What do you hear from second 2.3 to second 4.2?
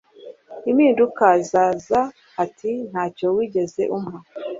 ati ntacyo wigeze umpa